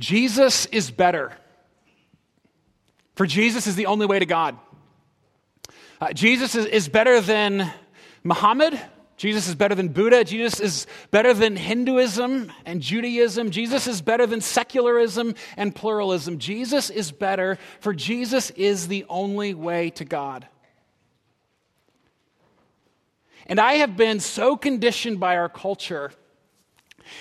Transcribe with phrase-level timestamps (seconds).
[0.00, 1.32] Jesus is better.
[3.14, 4.56] For Jesus is the only way to God.
[6.00, 7.70] Uh, Jesus is, is better than
[8.24, 8.80] Muhammad.
[9.18, 10.24] Jesus is better than Buddha.
[10.24, 13.50] Jesus is better than Hinduism and Judaism.
[13.50, 16.38] Jesus is better than secularism and pluralism.
[16.38, 20.48] Jesus is better, for Jesus is the only way to God.
[23.46, 26.12] And I have been so conditioned by our culture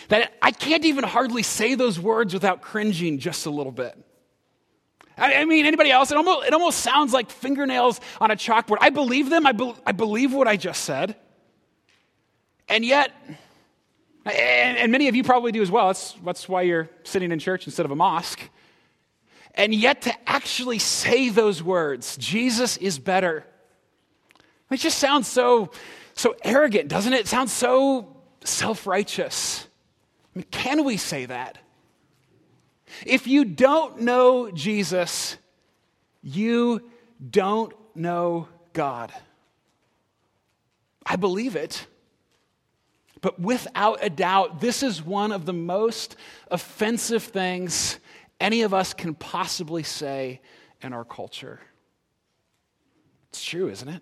[0.09, 3.97] that I can't even hardly say those words without cringing just a little bit.
[5.17, 6.11] I, mean, anybody else?
[6.11, 8.77] It almost, it almost sounds like fingernails on a chalkboard.
[8.79, 9.45] I believe them.
[9.45, 11.15] I, be, I believe what I just said.
[12.69, 13.11] And yet,
[14.25, 15.87] and, and many of you probably do as well.
[15.87, 18.41] That's, that's why you're sitting in church instead of a mosque.
[19.55, 23.45] And yet, to actually say those words, Jesus is better,
[24.69, 25.71] it just sounds so,
[26.13, 27.21] so arrogant, doesn't it?
[27.21, 29.67] It sounds so self righteous.
[30.35, 31.57] I mean, can we say that?
[33.05, 35.37] If you don't know Jesus,
[36.21, 36.89] you
[37.29, 39.11] don't know God.
[41.05, 41.85] I believe it.
[43.21, 46.15] But without a doubt, this is one of the most
[46.49, 47.99] offensive things
[48.39, 50.39] any of us can possibly say
[50.81, 51.59] in our culture.
[53.29, 54.01] It's true, isn't it?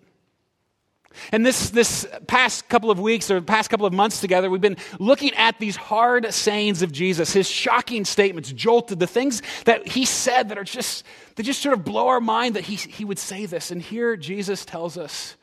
[1.32, 4.76] And this, this past couple of weeks or past couple of months together, we've been
[4.98, 10.04] looking at these hard sayings of Jesus, his shocking statements, jolted, the things that he
[10.04, 11.04] said that are just,
[11.36, 13.70] they just sort of blow our mind that he, he would say this.
[13.70, 15.36] And here Jesus tells us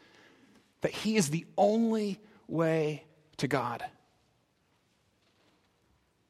[0.82, 3.04] that he is the only way
[3.38, 3.84] to God.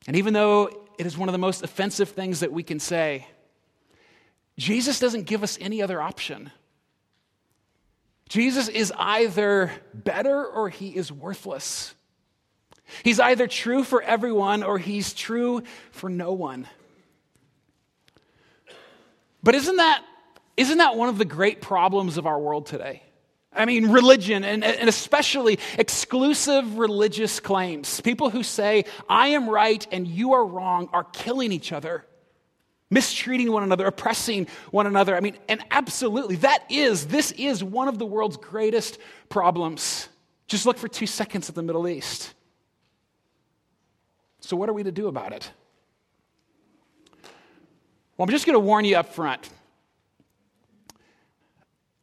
[0.08, 3.28] And even though it is one of the most offensive things that we can say,
[4.58, 6.52] Jesus doesn't give us any other option.
[8.30, 11.94] Jesus is either better or he is worthless.
[13.04, 16.68] He's either true for everyone or he's true for no one.
[19.44, 20.04] But isn't that,
[20.58, 23.04] isn't that one of the great problems of our world today?
[23.54, 28.02] I mean, religion, and, and, especially exclusive religious claims.
[28.02, 32.06] People who say, I am right and you are wrong, are killing each other,
[32.90, 35.16] mistreating one another, oppressing one another.
[35.16, 40.08] I mean, and absolutely, that is, this is one of the world's greatest problems.
[40.48, 42.34] Just look for two seconds at the Middle East.
[44.42, 45.52] So, what are we to do about it?
[48.18, 49.50] Well, I'm just going to warn you up front.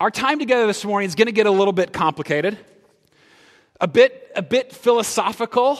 [0.00, 2.59] Our time together this morning is going to get a little bit complicated,
[3.81, 5.78] a bit, a bit philosophical,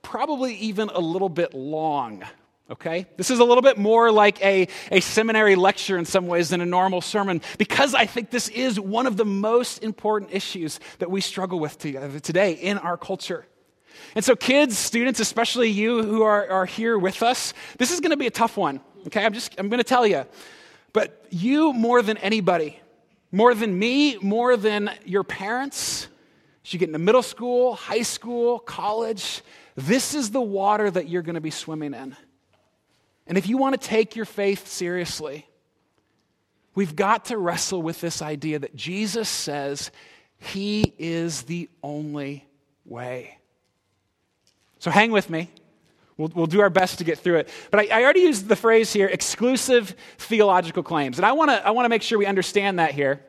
[0.00, 2.22] probably even a little bit long.
[2.70, 3.06] Okay?
[3.16, 6.60] This is a little bit more like a, a seminary lecture in some ways than
[6.60, 11.10] a normal sermon because I think this is one of the most important issues that
[11.10, 13.46] we struggle with together uh, today in our culture.
[14.14, 18.10] And so, kids, students, especially you who are, are here with us, this is going
[18.10, 18.80] to be a tough one.
[19.06, 19.24] Okay?
[19.24, 20.26] I'm just, I'm going to tell you.
[20.92, 22.78] But you, more than anybody,
[23.32, 26.08] more than me, more than your parents.
[26.64, 29.42] As you get into middle school, high school, college,
[29.74, 32.16] this is the water that you're going to be swimming in.
[33.28, 35.46] And if you want to take your faith seriously,
[36.74, 39.90] we've got to wrestle with this idea that Jesus says
[40.38, 42.46] he is the only
[42.86, 43.38] way.
[44.78, 45.50] So hang with me.
[46.16, 47.48] We'll, we'll do our best to get through it.
[47.70, 51.18] But I, I already used the phrase here exclusive theological claims.
[51.18, 53.20] And I want to I wanna make sure we understand that here,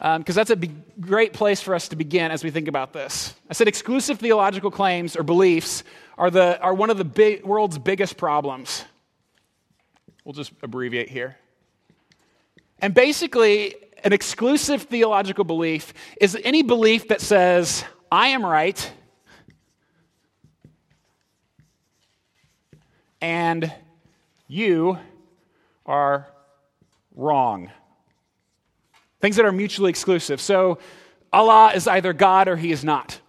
[0.00, 2.94] because um, that's a be- great place for us to begin as we think about
[2.94, 3.34] this.
[3.50, 5.84] I said exclusive theological claims or beliefs
[6.16, 8.84] are, the, are one of the big, world's biggest problems.
[10.24, 11.36] We'll just abbreviate here.
[12.80, 18.90] And basically, an exclusive theological belief is any belief that says, I am right
[23.20, 23.70] and
[24.48, 24.98] you
[25.86, 26.26] are
[27.14, 27.70] wrong.
[29.20, 30.40] Things that are mutually exclusive.
[30.40, 30.78] So
[31.32, 33.20] Allah is either God or he is not.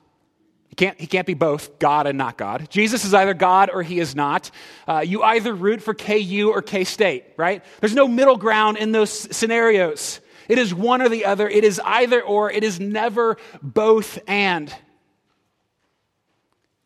[0.70, 2.70] He can't, he can't be both God and not God.
[2.70, 4.52] Jesus is either God or he is not.
[4.88, 7.64] Uh, you either root for KU or K State, right?
[7.82, 10.22] There's no middle ground in those scenarios.
[10.48, 11.48] It is one or the other.
[11.50, 12.50] It is either or.
[12.50, 14.74] It is never both and.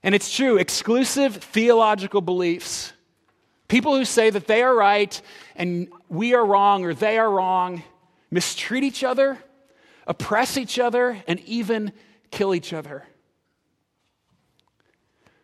[0.01, 2.94] And it's true, exclusive theological beliefs
[3.68, 5.19] People who say that they are right
[5.56, 7.84] and we are wrong or they are wrong
[8.36, 9.40] mistreat each other,
[10.06, 11.94] oppress each other, and even
[12.32, 13.06] kill each other.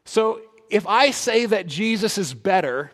[0.03, 2.91] So if I say that Jesus is better,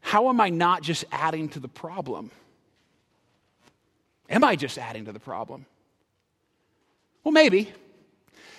[0.00, 2.30] how am I not just adding to the problem?
[4.28, 5.64] Am I just adding to the problem?
[7.24, 7.72] Well, maybe.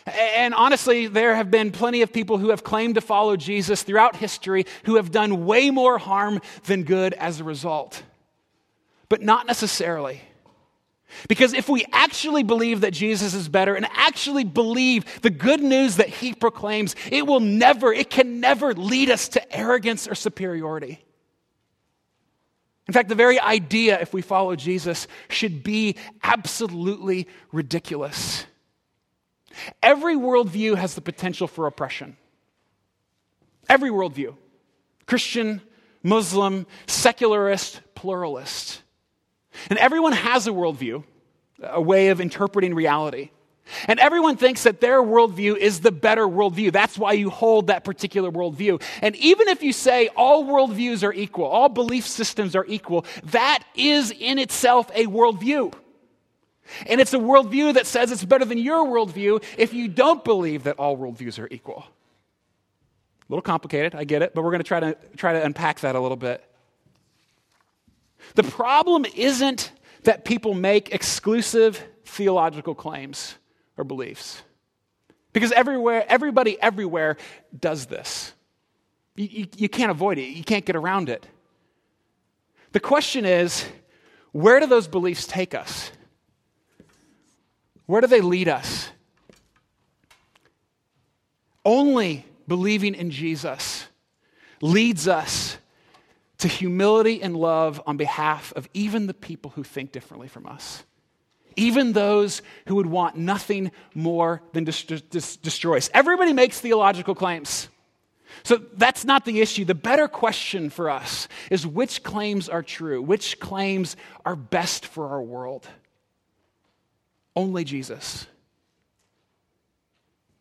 [0.07, 4.15] And honestly, there have been plenty of people who have claimed to follow Jesus throughout
[4.15, 8.01] history who have done way more harm than good as a result.
[9.11, 10.21] But not necessarily.
[11.27, 15.97] Because if we actually believe that Jesus is better and actually believe the good news
[15.97, 21.03] that he proclaims, it will never, it can never lead us to arrogance or superiority.
[22.87, 28.45] In fact, the very idea, if we follow Jesus, should be absolutely ridiculous.
[29.83, 32.15] Every worldview has the potential for oppression.
[33.67, 34.37] Every worldview
[35.05, 35.61] Christian,
[36.01, 38.83] Muslim, secularist, pluralist.
[39.69, 41.03] And everyone has a worldview,
[41.61, 43.31] a way of interpreting reality.
[43.87, 46.71] And everyone thinks that their worldview is the better worldview.
[46.71, 48.81] That's why you hold that particular worldview.
[49.01, 53.63] And even if you say all worldviews are equal, all belief systems are equal, that
[53.75, 55.73] is in itself a worldview.
[56.87, 60.63] And it's a worldview that says it's better than your worldview if you don't believe
[60.63, 61.85] that all worldviews are equal.
[61.87, 65.81] A little complicated, I get it, but we're going to try to try to unpack
[65.81, 66.43] that a little bit.
[68.35, 69.71] The problem isn't
[70.03, 73.35] that people make exclusive theological claims
[73.77, 74.41] or beliefs.
[75.33, 77.17] Because everywhere, everybody everywhere
[77.57, 78.33] does this.
[79.15, 81.25] You, you, you, can't avoid it, you can't get around it.
[82.71, 83.65] The question is
[84.31, 85.91] where do those beliefs take us?
[87.85, 88.89] Where do they lead us?
[91.65, 93.85] Only believing in Jesus
[94.61, 95.57] leads us
[96.41, 100.83] to humility and love on behalf of even the people who think differently from us.
[101.55, 105.91] Even those who would want nothing more than to destroy us.
[105.93, 107.69] Everybody makes theological claims.
[108.43, 109.65] So that's not the issue.
[109.65, 113.03] The better question for us is which claims are true?
[113.03, 113.95] Which claims
[114.25, 115.67] are best for our world?
[117.35, 118.25] Only Jesus.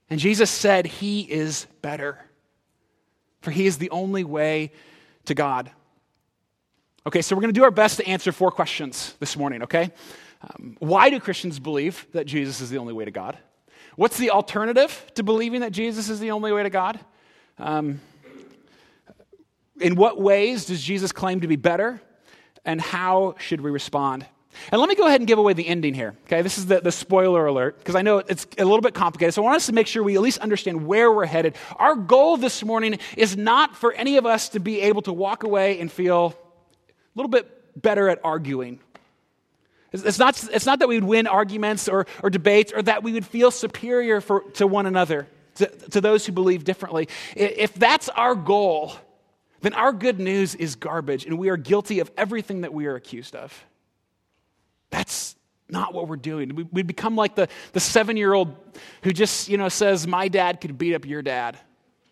[0.08, 2.18] And Jesus said he is better,
[3.42, 4.72] for he is the only way
[5.26, 5.70] to God.
[7.06, 9.90] Okay, so we're going to do our best to answer four questions this morning, okay?
[10.42, 13.38] Um, why do Christians believe that Jesus is the only way to God?
[13.96, 17.00] What's the alternative to believing that Jesus is the only way to God?
[17.56, 18.02] Um,
[19.80, 22.02] in what ways does Jesus claim to be better?
[22.66, 24.26] And how should we respond?
[24.70, 26.14] And let me go ahead and give away the ending here.
[26.26, 29.32] Okay, this is the, the spoiler alert, because I know it's a little bit complicated.
[29.32, 31.56] So I want us to make sure we at least understand where we're headed.
[31.76, 35.44] Our goal this morning is not for any of us to be able to walk
[35.44, 36.36] away and feel
[37.14, 38.80] a little bit better at arguing.
[39.92, 43.12] It's not, it's not that we would win arguments or, or debates or that we
[43.12, 45.26] would feel superior for, to one another,
[45.56, 47.08] to, to those who believe differently.
[47.34, 48.94] If that's our goal,
[49.62, 52.94] then our good news is garbage and we are guilty of everything that we are
[52.94, 53.64] accused of.
[54.90, 55.34] That's
[55.68, 56.54] not what we're doing.
[56.54, 58.54] We, we become like the, the seven year old
[59.02, 61.58] who just, you know, says, My dad could beat up your dad.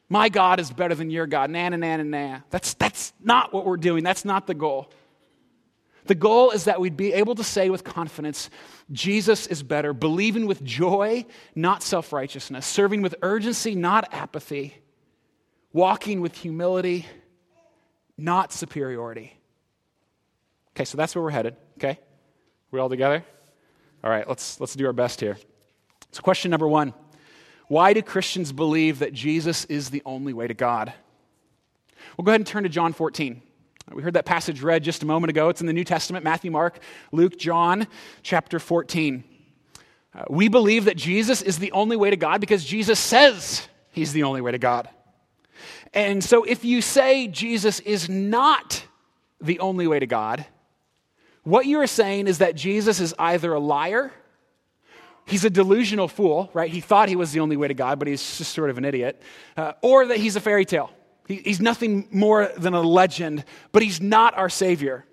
[0.08, 1.50] My God is better than your God.
[1.50, 2.40] Na, na, na, na, na.
[2.50, 4.02] That's, that's not what we're doing.
[4.02, 4.90] That's not the goal.
[6.06, 8.48] The goal is that we'd be able to say with confidence,
[8.90, 14.74] Jesus is better, believing with joy, not self righteousness, serving with urgency, not apathy,
[15.74, 17.04] walking with humility,
[18.16, 19.38] not superiority.
[20.74, 21.98] Okay, so that's where we're headed, okay?
[22.70, 23.22] We all together?
[24.02, 25.36] All right, let's, let's do our best here.
[26.12, 26.94] So, question number one
[27.68, 30.92] Why do Christians believe that Jesus is the only way to God?
[32.16, 33.42] We'll go ahead and turn to John 14.
[33.92, 35.48] We heard that passage read just a moment ago.
[35.50, 36.78] It's in the New Testament Matthew, Mark,
[37.12, 37.86] Luke, John,
[38.22, 39.24] chapter 14.
[40.14, 44.12] Uh, we believe that Jesus is the only way to God because Jesus says he's
[44.12, 44.88] the only way to God.
[45.92, 48.84] And so if you say Jesus is not
[49.40, 50.44] the only way to God,
[51.44, 54.12] what you are saying is that Jesus is either a liar,
[55.28, 56.70] he's a delusional fool, right?
[56.70, 58.84] He thought he was the only way to God, but he's just sort of an
[58.84, 59.22] idiot,
[59.56, 60.90] uh, or that he's a fairy tale.
[61.26, 65.04] He, he's nothing more than a legend, but he's not our Savior.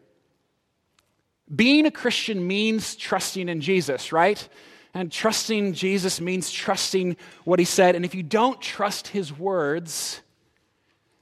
[1.54, 4.48] Being a Christian means trusting in Jesus, right?
[4.94, 7.96] And trusting Jesus means trusting what he said.
[7.96, 10.22] And if you don't trust his words,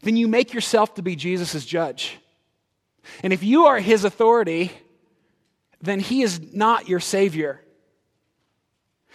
[0.04, 2.20] then you make yourself to be Jesus' judge.
[3.24, 4.72] And if you are his authority,
[5.82, 7.60] then he is not your Savior.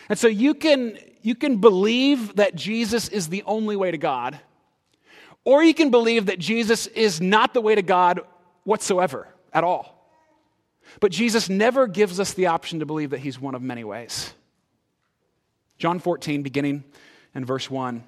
[0.08, 4.38] And so you can, you can believe that Jesus is the only way to God,
[5.44, 8.20] or you can believe that Jesus is not the way to God
[8.64, 9.94] whatsoever, at all.
[11.00, 14.32] But Jesus never gives us the option to believe that he's one of many ways.
[15.78, 16.84] John 14, beginning
[17.34, 18.02] in verse 1.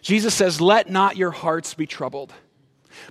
[0.00, 2.32] Jesus says, Let not your hearts be troubled.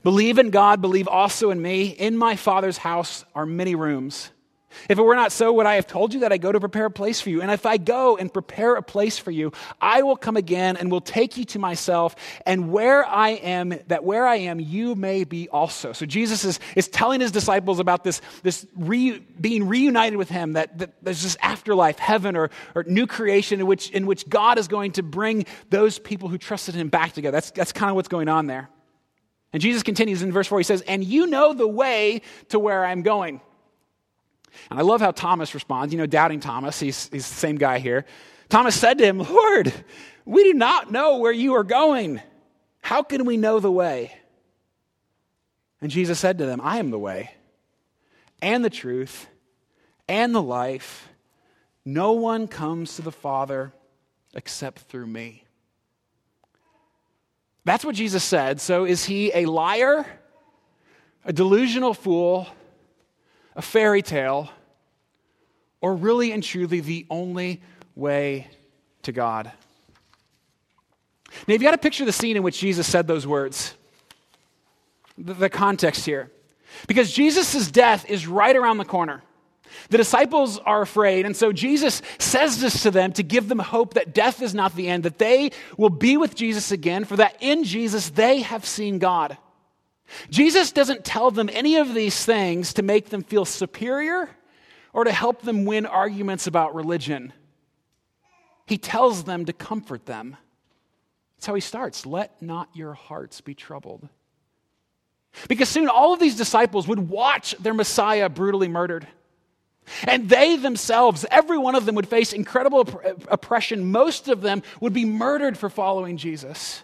[0.03, 1.87] Believe in God, believe also in me.
[1.87, 4.29] In my Father's house are many rooms.
[4.89, 6.85] If it were not so, would I have told you that I go to prepare
[6.85, 7.41] a place for you?
[7.41, 10.91] And if I go and prepare a place for you, I will come again and
[10.91, 15.23] will take you to myself, and where I am, that where I am, you may
[15.23, 15.93] be also.
[15.93, 20.53] So Jesus is, is telling his disciples about this, this re, being reunited with him,
[20.53, 24.57] that, that there's this afterlife, heaven, or, or new creation in which, in which God
[24.57, 27.35] is going to bring those people who trusted him back together.
[27.35, 28.69] That's, that's kind of what's going on there.
[29.53, 32.85] And Jesus continues in verse 4, he says, And you know the way to where
[32.85, 33.41] I'm going.
[34.69, 35.93] And I love how Thomas responds.
[35.93, 38.05] You know, doubting Thomas, he's, he's the same guy here.
[38.49, 39.73] Thomas said to him, Lord,
[40.25, 42.21] we do not know where you are going.
[42.81, 44.13] How can we know the way?
[45.81, 47.31] And Jesus said to them, I am the way
[48.41, 49.27] and the truth
[50.07, 51.09] and the life.
[51.85, 53.73] No one comes to the Father
[54.33, 55.45] except through me.
[57.63, 58.59] That's what Jesus said.
[58.59, 60.05] So is he a liar,
[61.25, 62.47] a delusional fool,
[63.61, 64.49] a fairy tale,
[65.81, 67.61] or really and truly the only
[67.95, 68.47] way
[69.03, 69.51] to God.
[71.47, 73.75] Now, if you've got to picture the scene in which Jesus said those words,
[75.15, 76.31] the, the context here.
[76.87, 79.21] Because Jesus' death is right around the corner.
[79.89, 83.93] The disciples are afraid, and so Jesus says this to them to give them hope
[83.93, 87.37] that death is not the end, that they will be with Jesus again, for that
[87.39, 89.37] in Jesus they have seen God.
[90.29, 94.29] Jesus doesn't tell them any of these things to make them feel superior
[94.93, 97.33] or to help them win arguments about religion.
[98.65, 100.37] He tells them to comfort them.
[101.35, 102.05] That's how he starts.
[102.05, 104.07] Let not your hearts be troubled.
[105.47, 109.07] Because soon all of these disciples would watch their Messiah brutally murdered.
[110.03, 112.81] And they themselves, every one of them, would face incredible
[113.27, 113.91] oppression.
[113.91, 116.83] Most of them would be murdered for following Jesus.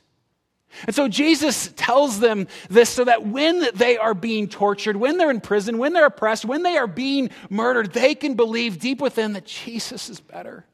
[0.85, 5.31] And so Jesus tells them this so that when they are being tortured, when they're
[5.31, 9.33] in prison, when they're oppressed, when they are being murdered, they can believe deep within
[9.33, 10.65] that Jesus is better.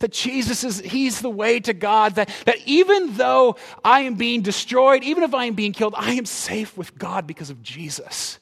[0.00, 2.16] That Jesus is, He's the way to God.
[2.16, 6.12] That, that even though I am being destroyed, even if I am being killed, I
[6.14, 8.40] am safe with God because of Jesus.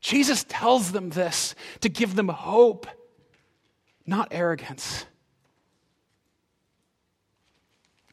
[0.00, 2.86] Jesus tells them this to give them hope,
[4.06, 5.06] not arrogance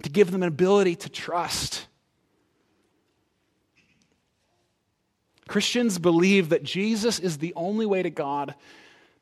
[0.04, 1.88] to give them an ability to trust.
[5.48, 8.54] Christians believe that Jesus is the only way to God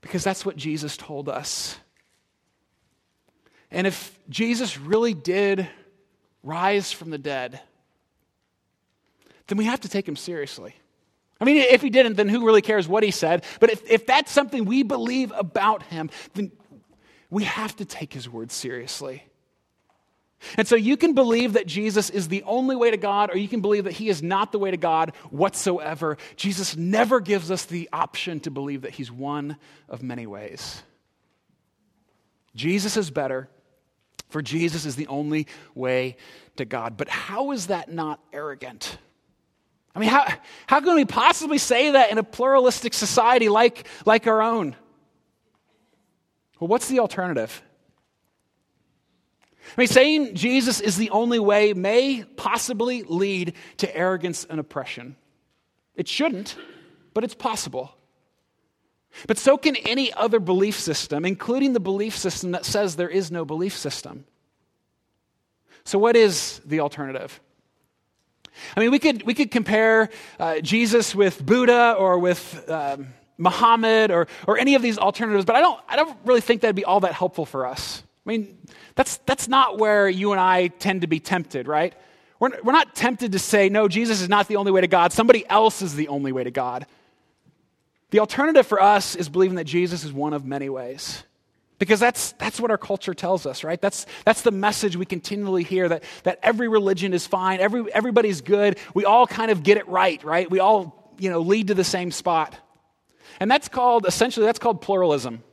[0.02, 1.78] because that's what Jesus told us.
[3.72, 5.68] And if Jesus really did
[6.44, 7.60] rise from the dead,
[9.48, 10.76] then we have to take him seriously.
[11.40, 13.44] I mean, if he didn't, then who really cares what he said?
[13.60, 16.52] But if, if that's something we believe about him, then
[17.30, 19.24] we have to take his word seriously.
[20.58, 23.48] And so you can believe that Jesus is the only way to God, or you
[23.48, 26.18] can believe that he is not the way to God whatsoever.
[26.36, 29.58] Jesus never gives us the option to believe that he's one
[29.90, 30.84] of many ways.
[32.56, 33.50] Jesus is better,
[34.30, 36.18] for Jesus is the only way
[36.58, 36.96] to God.
[36.96, 38.98] But how is that not arrogant?
[39.96, 40.28] I mean, how,
[40.68, 44.76] how can we possibly say that in a pluralistic society like, like our own?
[46.60, 47.62] Well, what's the alternative?
[49.78, 55.16] I mean, saying Jesus is the only way may possibly lead to arrogance and oppression.
[55.96, 56.56] It shouldn't,
[57.14, 57.96] but it's possible.
[59.28, 63.32] But so can any other belief system, including the belief system that says there is
[63.32, 64.26] no belief system.
[65.86, 67.40] So, what is the alternative?
[68.76, 73.08] I mean, we could, we could compare uh, Jesus with Buddha or with um,
[73.38, 76.76] Muhammad or, or any of these alternatives, but I don't, I don't really think that'd
[76.76, 78.02] be all that helpful for us.
[78.26, 78.58] I mean,
[78.96, 81.94] that's, that's not where you and I tend to be tempted, right?
[82.40, 85.14] We're, we're not tempted to say, no, Jesus is not the only way to God.
[85.14, 86.86] Somebody else is the only way to God.
[88.10, 91.24] The alternative for us is believing that Jesus is one of many ways.
[91.78, 93.82] Because that's, that's what our culture tells us, right?
[93.82, 98.42] That's, that's the message we continually hear that, that every religion is fine, every, everybody's
[98.42, 100.50] good, we all kind of get it right, right?
[100.50, 102.56] We all, you know, lead to the same spot.
[103.42, 105.44] And that's called, essentially, that's called pluralism.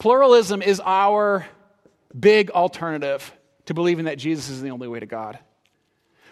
[0.00, 1.46] Pluralism is our
[2.18, 3.32] big alternative
[3.66, 5.38] to believing that Jesus is the only way to God.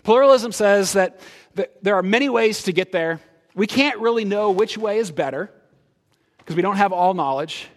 [0.04, 1.20] Pluralism says that,
[1.54, 3.20] that there are many ways to get there.
[3.54, 5.52] We can't really know which way is better
[6.38, 7.68] because we don't have all knowledge.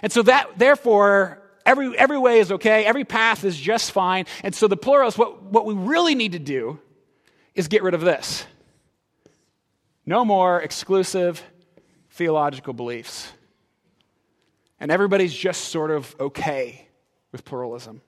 [0.00, 4.24] And so that therefore every, every way is okay, every path is just fine.
[4.42, 6.80] And so the pluralists, what, what we really need to do
[7.54, 8.46] is get rid of this.
[10.06, 11.42] No more exclusive
[12.12, 13.30] theological beliefs
[14.80, 16.88] and everybody's just sort of okay
[17.32, 18.00] with pluralism.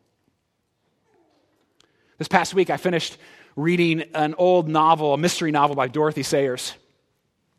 [2.18, 3.18] This past week, I finished
[3.56, 6.74] reading an old novel, a mystery novel by Dorothy Sayers.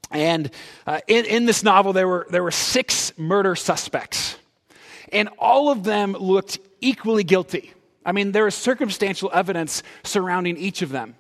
[0.10, 0.50] And
[0.86, 4.38] uh, in, in this novel, there were, there were six murder suspects,
[5.12, 7.74] and all of them looked equally guilty.
[8.06, 11.16] I mean, there is circumstantial evidence surrounding each of them.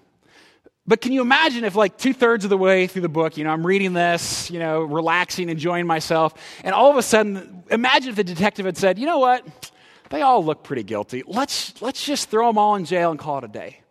[0.87, 3.43] But can you imagine if, like, two thirds of the way through the book, you
[3.43, 8.09] know, I'm reading this, you know, relaxing, enjoying myself, and all of a sudden, imagine
[8.09, 9.45] if the detective had said, you know what?
[10.09, 11.23] They all look pretty guilty.
[11.27, 13.81] Let's, let's just throw them all in jail and call it a day.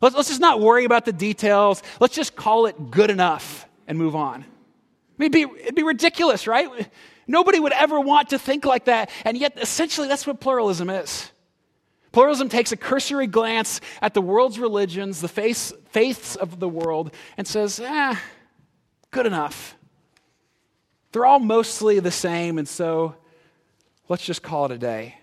[0.00, 1.80] Let's, let's just not worry about the details.
[2.00, 4.42] Let's just call it good enough and move on.
[4.42, 4.44] I
[5.18, 6.68] mean, it'd be, it'd be ridiculous, right?
[7.28, 9.10] Nobody would ever want to think like that.
[9.24, 11.30] And yet, essentially, that's what pluralism is.
[12.12, 17.14] Pluralism takes a cursory glance at the world's religions, the faiths, faiths of the world,
[17.38, 18.14] and says, eh,
[19.10, 19.76] good enough.
[21.12, 23.16] They're all mostly the same, and so
[24.08, 25.16] let's just call it a day.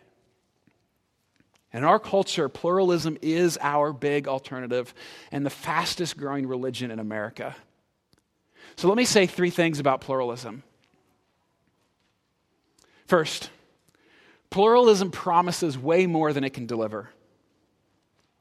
[1.72, 4.94] In our culture, pluralism is our big alternative
[5.32, 7.56] and the fastest growing religion in America.
[8.76, 10.64] So let me say three things about pluralism.
[13.06, 13.52] First,
[14.50, 17.10] pluralism promises way more than it can deliver.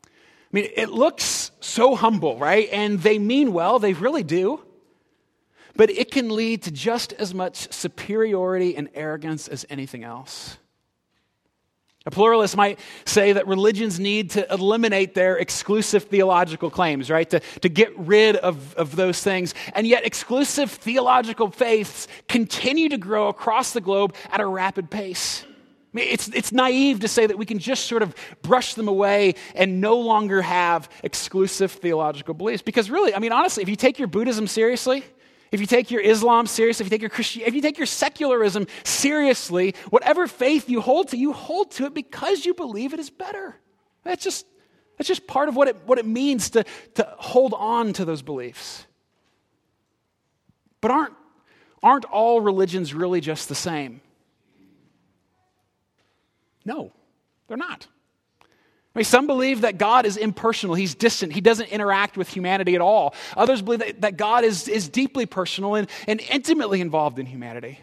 [0.04, 0.08] I
[0.52, 2.68] mean, it looks so humble, right?
[2.72, 4.64] And they mean well, they really do.
[5.76, 10.56] But it can lead to just as much superiority and arrogance as anything else.
[12.06, 17.28] A pluralist might say that religions need to eliminate their exclusive theological claims, right?
[17.28, 19.54] To, to get rid of, of those things.
[19.74, 25.44] And yet, exclusive theological faiths continue to grow across the globe at a rapid pace.
[25.98, 29.80] It's, it's naive to say that we can just sort of brush them away and
[29.80, 32.62] no longer have exclusive theological beliefs.
[32.62, 35.04] Because, really, I mean, honestly, if you take your Buddhism seriously,
[35.50, 37.86] if you take your Islam seriously, if you take your Christian, if you take your
[37.86, 43.00] secularism seriously, whatever faith you hold to, you hold to it because you believe it
[43.00, 43.56] is better.
[44.04, 44.46] That's just,
[44.96, 46.64] that's just part of what it, what it means to,
[46.94, 48.84] to hold on to those beliefs.
[50.80, 51.14] But aren't,
[51.82, 54.00] aren't all religions really just the same?
[56.68, 56.92] No,
[57.48, 57.88] they're not.
[58.94, 62.74] I mean, some believe that God is impersonal, he's distant, he doesn't interact with humanity
[62.74, 63.14] at all.
[63.36, 67.80] Others believe that, that God is, is deeply personal and, and intimately involved in humanity.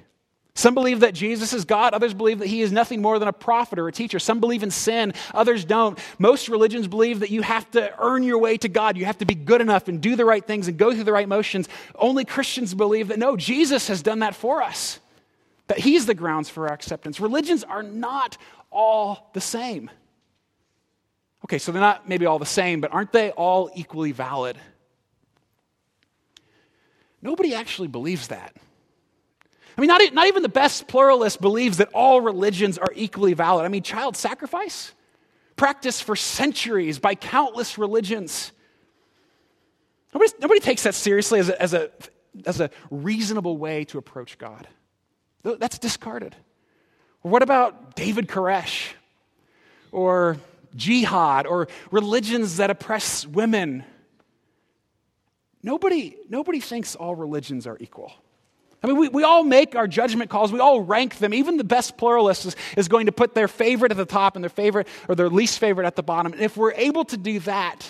[0.58, 1.94] Some believe that Jesus is God.
[1.94, 4.20] Others believe that he is nothing more than a prophet or a teacher.
[4.20, 5.14] Some believe in sin.
[5.34, 6.00] Others don't.
[6.18, 8.96] Most religions believe that you have to earn your way to God.
[8.96, 11.12] You have to be good enough and do the right things and go through the
[11.12, 11.68] right motions.
[11.96, 15.00] Only Christians believe that no, Jesus has done that for us,
[15.68, 17.20] that he's the grounds for our acceptance.
[17.20, 18.38] Religions are not
[18.76, 19.90] all the same.
[21.46, 24.58] Okay, so they're not maybe all the same, but aren't they all equally valid?
[27.22, 28.56] Nobody actually believes that.
[29.78, 33.66] I mean, not, not even the best pluralist believes that all religions are equally valid.
[33.66, 34.94] I mean, child sacrifice,
[35.56, 38.52] practiced for centuries by countless religions.
[40.14, 41.92] Nobody, nobody takes that seriously as a, as, a,
[42.46, 44.68] as a reasonable way to approach God.
[45.44, 46.36] That's discarded.
[47.26, 48.92] Or what about David Koresh?
[49.92, 50.38] Or
[50.76, 53.84] jihad or religions that oppress women.
[55.64, 58.14] Nobody, nobody thinks all religions are equal.
[58.84, 60.52] I mean, we, we all make our judgment calls.
[60.52, 61.34] We all rank them.
[61.34, 64.44] Even the best pluralist is, is going to put their favorite at the top and
[64.44, 66.32] their favorite or their least favorite at the bottom.
[66.34, 67.88] And if we're able to do that,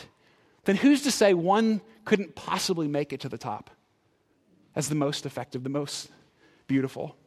[0.64, 3.70] then who's to say one couldn't possibly make it to the top
[4.78, 6.10] as the most effective, the most
[6.68, 7.18] beautiful?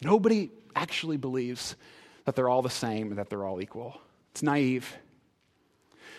[0.00, 1.76] Nobody actually believes
[2.24, 4.00] that they're all the same and that they're all equal.
[4.32, 4.96] It's naive.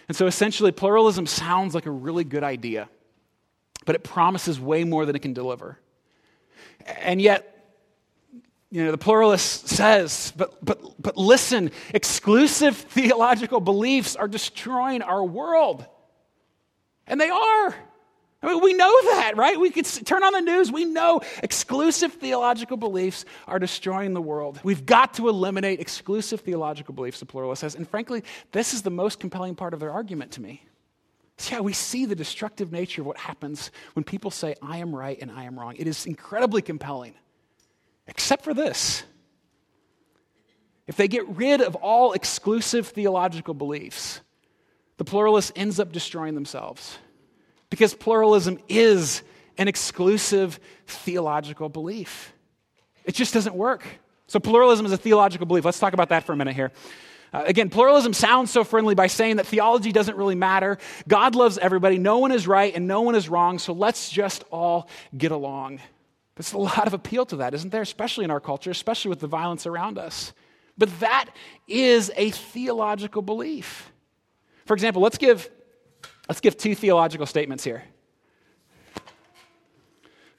[0.07, 2.89] And so essentially, pluralism sounds like a really good idea,
[3.85, 5.79] but it promises way more than it can deliver.
[6.85, 7.51] And yet,
[8.69, 15.23] you know, the pluralist says, but, but, but listen, exclusive theological beliefs are destroying our
[15.23, 15.85] world.
[17.07, 17.75] And they are.
[18.45, 19.59] I mean, we know that, right?
[19.59, 20.71] We could turn on the news.
[20.71, 24.59] We know exclusive theological beliefs are destroying the world.
[24.63, 27.73] We've got to eliminate exclusive theological beliefs, the pluralist says.
[27.73, 30.63] And frankly, this is the most compelling part of their argument to me.
[31.37, 34.95] See how we see the destructive nature of what happens when people say, I am
[34.95, 35.73] right and I am wrong.
[35.77, 37.15] It is incredibly compelling,
[38.05, 39.03] except for this.
[40.85, 44.21] If they get rid of all exclusive theological beliefs,
[44.97, 46.99] the pluralist ends up destroying themselves
[47.69, 49.21] because pluralism is
[49.57, 52.33] an exclusive theological belief.
[53.05, 53.83] It just doesn't work.
[54.27, 55.65] So, pluralism is a theological belief.
[55.65, 56.71] Let's talk about that for a minute here.
[57.31, 60.77] Uh, again, pluralism sounds so friendly by saying that theology doesn't really matter.
[61.07, 61.97] God loves everybody.
[61.97, 63.59] No one is right and no one is wrong.
[63.59, 65.81] So let's just all get along.
[66.35, 67.81] There's a lot of appeal to that, isn't there?
[67.81, 70.33] Especially in our culture, especially with the violence around us.
[70.77, 71.29] But that
[71.67, 73.91] is a theological belief.
[74.65, 75.49] For example, let's give
[76.27, 77.83] Let's give two theological statements here.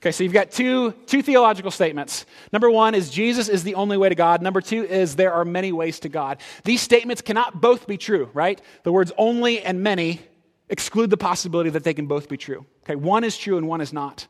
[0.01, 2.27] Okay, so you've got two, two theological statements.
[2.53, 4.42] Number one is Jesus is the only way to God.
[4.42, 6.40] Number two is there are many ways to God.
[6.64, 8.61] These statements cannot both be true, right?
[8.85, 10.20] The words only and many
[10.68, 12.66] exclude the possibility that they can both be true.
[12.85, 14.27] Okay, one is true and one is not.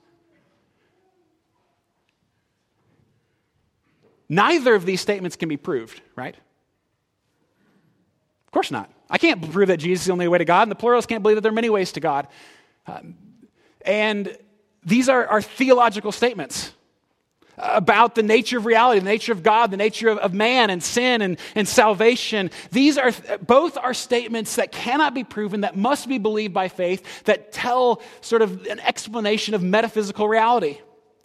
[4.28, 6.34] Neither of these statements can be proved, right?
[8.46, 8.90] Of course not.
[9.08, 11.22] I can't prove that Jesus is the only way to God, and the pluralists can't
[11.22, 12.26] believe that there are many ways to God.
[12.86, 13.16] Um,
[13.84, 14.36] and
[14.84, 16.72] these are, are theological statements
[17.58, 20.82] about the nature of reality, the nature of God, the nature of, of, man and
[20.82, 22.50] sin and, and salvation.
[22.70, 27.24] These are both are statements that cannot be proven, that must be believed by faith,
[27.24, 30.78] that tell sort of an explanation of metaphysical reality,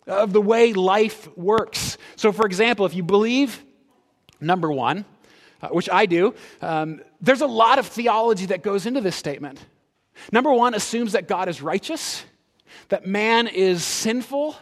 [0.08, 1.98] of the way life works.
[2.16, 3.62] So, for example, if you believe,
[4.40, 5.06] number one,
[5.62, 9.60] uh, which I do, um, there's a lot of theology that goes into this statement.
[10.32, 12.24] Number one assumes that God is righteous,
[12.90, 14.56] that man is sinful,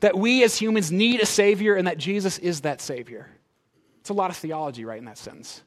[0.00, 3.28] that we as humans need a Savior, and that Jesus is that Savior.
[4.00, 5.62] It's a lot of theology, right, in that sentence.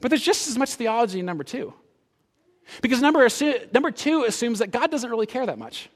[0.00, 1.74] But there's just as much theology in number two.
[2.82, 3.26] Because number,
[3.72, 5.88] number two assumes that God doesn't really care that much.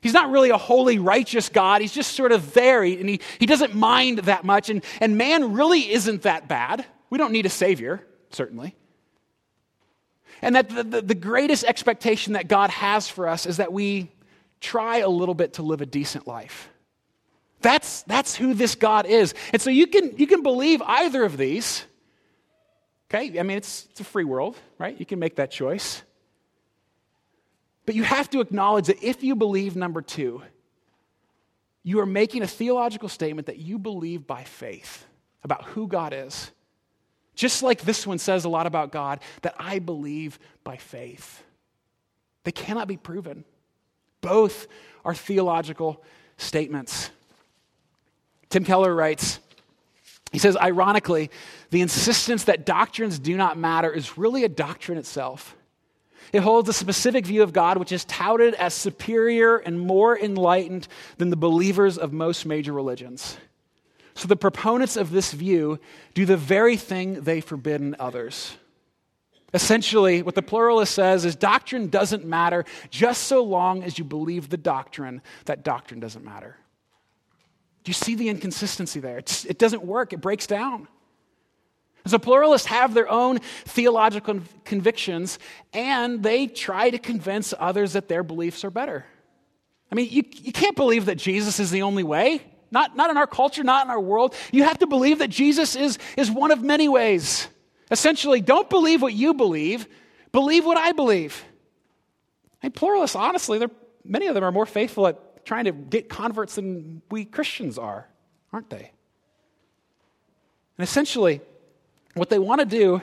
[0.00, 1.80] He's not really a holy, righteous God.
[1.80, 4.70] He's just sort of there, and he, he doesn't mind that much.
[4.70, 6.84] And, and man really isn't that bad.
[7.10, 8.76] We don't need a Savior, certainly.
[10.40, 14.12] And that the, the, the greatest expectation that God has for us is that we
[14.60, 16.68] try a little bit to live a decent life.
[17.60, 19.34] That's, that's who this God is.
[19.52, 21.84] And so you can, you can believe either of these.
[23.10, 23.38] Okay?
[23.38, 24.98] I mean, it's, it's a free world, right?
[24.98, 26.02] You can make that choice.
[27.88, 30.42] But you have to acknowledge that if you believe number two,
[31.82, 35.06] you are making a theological statement that you believe by faith
[35.42, 36.50] about who God is.
[37.34, 41.42] Just like this one says a lot about God, that I believe by faith.
[42.44, 43.46] They cannot be proven.
[44.20, 44.66] Both
[45.02, 46.04] are theological
[46.36, 47.08] statements.
[48.50, 49.40] Tim Keller writes,
[50.30, 51.30] he says, ironically,
[51.70, 55.56] the insistence that doctrines do not matter is really a doctrine itself.
[56.32, 60.88] It holds a specific view of God which is touted as superior and more enlightened
[61.16, 63.38] than the believers of most major religions.
[64.14, 65.78] So the proponents of this view
[66.14, 68.56] do the very thing they forbid in others.
[69.54, 74.50] Essentially, what the pluralist says is doctrine doesn't matter just so long as you believe
[74.50, 76.56] the doctrine, that doctrine doesn't matter.
[77.84, 79.18] Do you see the inconsistency there?
[79.18, 80.88] It's, it doesn't work, it breaks down.
[82.08, 85.38] So, pluralists have their own theological convictions,
[85.72, 89.04] and they try to convince others that their beliefs are better.
[89.90, 92.42] I mean, you, you can't believe that Jesus is the only way.
[92.70, 94.34] Not, not in our culture, not in our world.
[94.52, 97.48] You have to believe that Jesus is, is one of many ways.
[97.90, 99.86] Essentially, don't believe what you believe,
[100.32, 101.42] believe what I believe.
[102.62, 103.64] And pluralists, honestly,
[104.04, 108.06] many of them are more faithful at trying to get converts than we Christians are,
[108.52, 108.92] aren't they?
[110.76, 111.40] And essentially,
[112.18, 113.00] what they want to do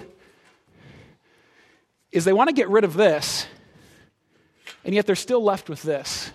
[2.11, 3.45] is they want to get rid of this,
[4.83, 6.31] and yet they're still left with this.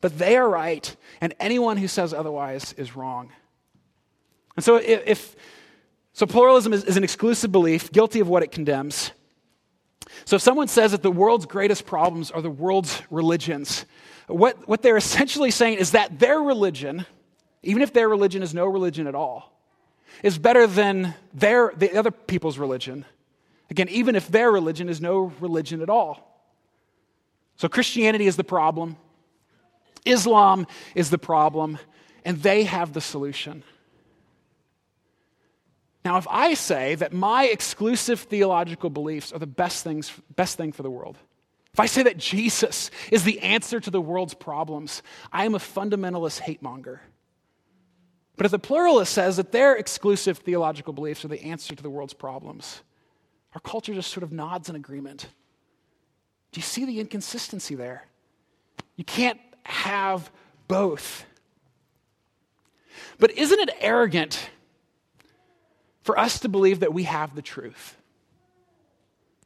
[0.00, 3.30] But they are right, and anyone who says otherwise is wrong.
[4.56, 5.36] And so, if
[6.12, 9.12] so, pluralism is, is an exclusive belief, guilty of what it condemns.
[10.24, 13.84] So, if someone says that the world's greatest problems are the world's religions,
[14.26, 17.04] what, what they're essentially saying is that their religion,
[17.62, 19.59] even if their religion is no religion at all,
[20.22, 23.04] is better than their, the other people's religion.
[23.70, 26.26] Again, even if their religion is no religion at all.
[27.56, 28.96] So Christianity is the problem,
[30.04, 31.78] Islam is the problem,
[32.24, 33.62] and they have the solution.
[36.04, 40.72] Now, if I say that my exclusive theological beliefs are the best, things, best thing
[40.72, 41.18] for the world,
[41.72, 45.58] if I say that Jesus is the answer to the world's problems, I am a
[45.58, 47.00] fundamentalist hate monger.
[48.40, 51.90] But if the pluralist says that their exclusive theological beliefs are the answer to the
[51.90, 52.80] world's problems,
[53.54, 55.26] our culture just sort of nods in agreement.
[56.50, 58.06] Do you see the inconsistency there?
[58.96, 60.30] You can't have
[60.68, 61.26] both.
[63.18, 64.48] But isn't it arrogant
[66.00, 67.94] for us to believe that we have the truth?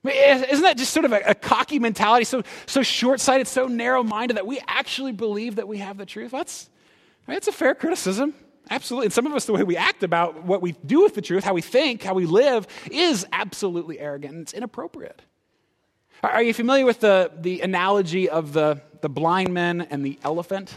[0.05, 4.05] Isn't that just sort of a, a cocky mentality, so, so short sighted, so narrow
[4.05, 6.31] minded that we actually believe that we have the truth?
[6.31, 6.71] That's,
[7.27, 8.35] I mean, that's a fair criticism.
[8.71, 9.07] Absolutely.
[9.07, 11.45] And some of us, the way we act about what we do with the truth,
[11.45, 15.21] how we think, how we live, is absolutely arrogant and it's inappropriate.
[16.23, 20.75] Are you familiar with the, the analogy of the, the blind men and the elephant?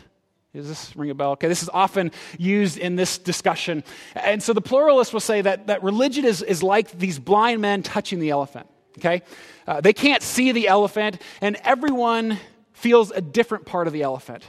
[0.54, 1.32] Does this ring a bell?
[1.32, 3.84] Okay, this is often used in this discussion.
[4.15, 7.84] And so the pluralist will say that, that religion is, is like these blind men
[7.84, 8.67] touching the elephant.
[8.97, 9.21] Okay?
[9.67, 12.39] Uh, they can't see the elephant, and everyone
[12.73, 14.43] feels a different part of the elephant.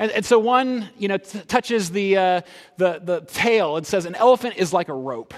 [0.00, 2.40] And, and so one, you know, t- touches the, uh,
[2.78, 5.34] the, the tail and says, an elephant is like a rope.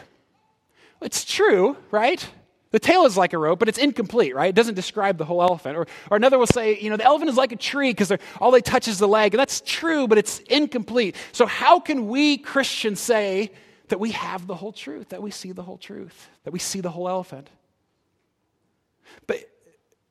[1.01, 2.25] It's true, right?
[2.71, 4.51] The tail is like a rope, but it's incomplete, right?
[4.51, 5.77] It doesn't describe the whole elephant.
[5.77, 8.53] Or, or another will say, you know, the elephant is like a tree because all
[8.53, 9.35] they touch is the leg.
[9.35, 11.17] And that's true, but it's incomplete.
[11.33, 13.51] So, how can we Christians say
[13.89, 16.81] that we have the whole truth, that we see the whole truth, that we see
[16.81, 17.51] the whole elephant?
[19.27, 19.41] But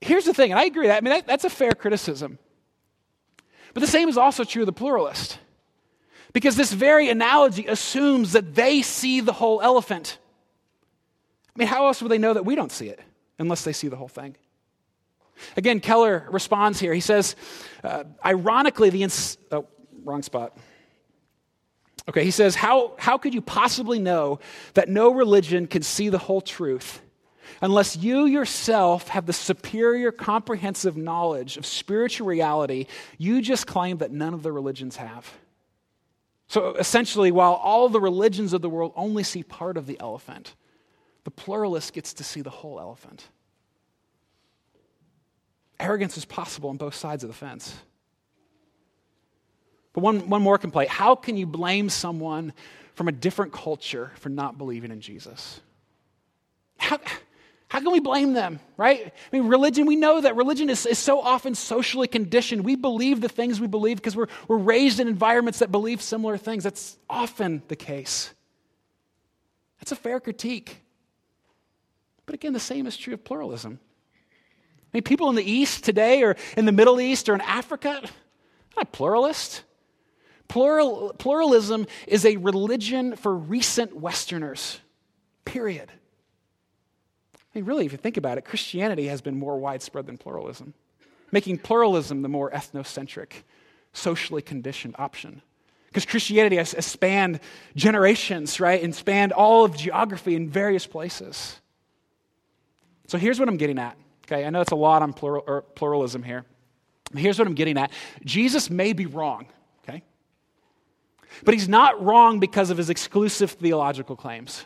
[0.01, 2.37] here's the thing, and I agree that, I mean, that, that's a fair criticism.
[3.73, 5.39] But the same is also true of the pluralist.
[6.33, 10.17] Because this very analogy assumes that they see the whole elephant.
[11.55, 13.01] I mean, how else would they know that we don't see it
[13.37, 14.35] unless they see the whole thing?
[15.57, 16.93] Again, Keller responds here.
[16.93, 17.35] He says,
[17.83, 19.03] uh, ironically, the.
[19.03, 19.67] Ins- oh,
[20.03, 20.57] wrong spot.
[22.09, 24.39] Okay, he says, how, how could you possibly know
[24.73, 27.01] that no religion can see the whole truth
[27.61, 34.11] unless you yourself have the superior comprehensive knowledge of spiritual reality you just claim that
[34.11, 35.31] none of the religions have?
[36.47, 40.53] So essentially, while all the religions of the world only see part of the elephant,
[41.23, 43.29] the pluralist gets to see the whole elephant.
[45.79, 47.73] Arrogance is possible on both sides of the fence.
[49.93, 52.53] But one, one more complaint how can you blame someone
[52.95, 55.61] from a different culture for not believing in Jesus?
[56.77, 56.99] How,
[57.71, 58.99] how can we blame them, right?
[59.05, 62.65] I mean, religion, we know that religion is, is so often socially conditioned.
[62.65, 66.35] We believe the things we believe because we're, we're raised in environments that believe similar
[66.35, 66.65] things.
[66.65, 68.33] That's often the case.
[69.79, 70.81] That's a fair critique.
[72.25, 73.79] But again, the same is true of pluralism.
[73.81, 78.01] I mean, people in the East today, or in the Middle East, or in Africa,
[78.75, 79.63] not pluralist.
[80.49, 84.81] Plural, pluralism is a religion for recent Westerners,
[85.45, 85.89] period.
[87.53, 90.73] I mean, really, if you think about it, Christianity has been more widespread than pluralism,
[91.31, 93.43] making pluralism the more ethnocentric,
[93.93, 95.41] socially conditioned option.
[95.87, 97.41] Because Christianity has, has spanned
[97.75, 101.59] generations, right, and spanned all of geography in various places.
[103.07, 103.97] So here's what I'm getting at.
[104.25, 106.45] Okay, I know it's a lot on plural, er, pluralism here.
[107.13, 107.91] Here's what I'm getting at
[108.23, 109.47] Jesus may be wrong,
[109.83, 110.03] okay?
[111.43, 114.63] But he's not wrong because of his exclusive theological claims.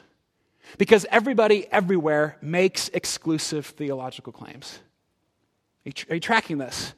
[0.77, 4.79] Because everybody everywhere makes exclusive theological claims.
[5.85, 6.93] Are you, are you tracking this?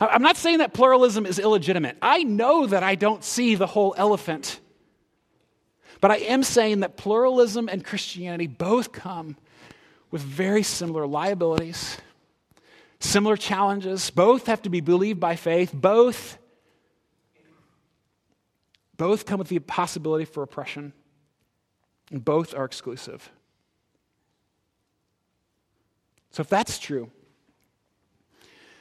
[0.00, 1.96] I'm not saying that pluralism is illegitimate.
[2.02, 4.60] I know that I don't see the whole elephant.
[6.00, 9.36] But I am saying that pluralism and Christianity both come
[10.10, 11.96] with very similar liabilities,
[13.00, 14.10] similar challenges.
[14.10, 15.72] Both have to be believed by faith.
[15.72, 16.38] Both,
[18.96, 20.92] both come with the possibility for oppression.
[22.10, 23.30] And both are exclusive.
[26.30, 27.10] So, if that's true,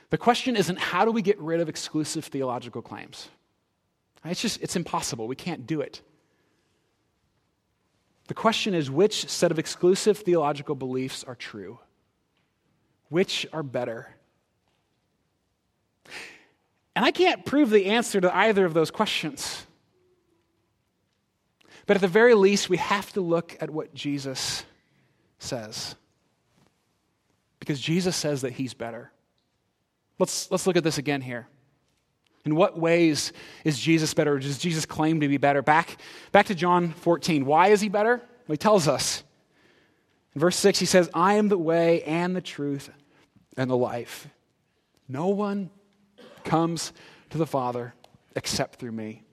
[0.10, 3.30] the question isn't how do we get rid of exclusive theological claims?
[4.24, 5.28] It's just, it's impossible.
[5.28, 6.02] We can't do it.
[8.28, 11.80] The question is which set of exclusive theological beliefs are true?
[13.10, 14.16] Which are better?
[16.96, 19.65] And I can't prove the answer to either of those questions.
[21.86, 24.64] But at the very least, we have to look at what Jesus
[25.40, 25.96] says.
[27.60, 29.12] Because Jesus says that he's better.
[30.20, 31.48] Let's, let's look at this again here.
[32.46, 34.38] In what ways is Jesus better?
[34.38, 35.62] Does Jesus claim to be better?
[35.62, 35.98] Back,
[36.32, 37.46] back to John 14.
[37.46, 38.18] Why is he better?
[38.18, 39.24] Well, he tells us.
[40.36, 42.90] In verse 6, he says, I am the way and the truth
[43.58, 44.28] and the life.
[45.08, 45.72] No one
[46.44, 46.94] comes
[47.32, 47.94] to the Father
[48.36, 49.24] except through me.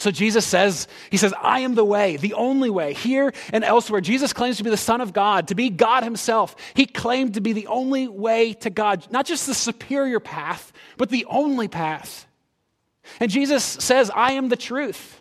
[0.00, 2.94] So Jesus says, He says, I am the way, the only way.
[2.94, 6.56] Here and elsewhere, Jesus claims to be the Son of God, to be God Himself.
[6.74, 11.10] He claimed to be the only way to God, not just the superior path, but
[11.10, 12.26] the only path.
[13.20, 15.20] And Jesus says, I am the truth.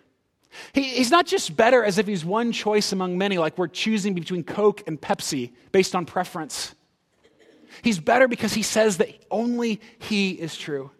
[0.74, 4.14] He, he's not just better as if he's one choice among many, like we're choosing
[4.14, 6.74] between Coke and Pepsi based on preference.
[7.82, 10.92] He's better because he says that only he is true.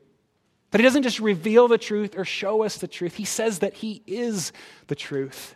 [0.72, 3.74] That he doesn't just reveal the truth or show us the truth, he says that
[3.74, 4.52] he is
[4.88, 5.56] the truth.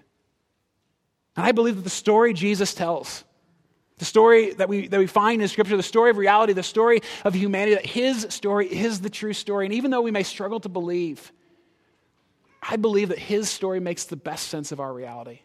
[1.35, 3.23] And I believe that the story Jesus tells,
[3.97, 7.01] the story that we, that we find in Scripture, the story of reality, the story
[7.23, 9.65] of humanity, that his story is the true story.
[9.65, 11.31] And even though we may struggle to believe,
[12.61, 15.39] I believe that his story makes the best sense of our reality.